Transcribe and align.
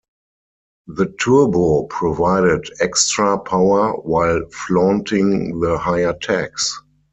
The 0.87 1.13
turbo 1.21 1.83
provided 1.83 2.63
extra 2.79 3.37
power 3.37 3.91
while 3.97 4.41
flaunting 4.51 5.59
the 5.59 5.77
higher 5.77 6.13
tax. 6.13 6.75